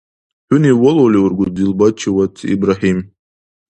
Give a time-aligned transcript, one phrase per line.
[0.47, 2.99] ХӀуни валули ургуд Зилбачивадси Ибрагьим?